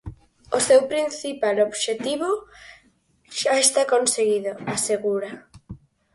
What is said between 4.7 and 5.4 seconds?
asegura.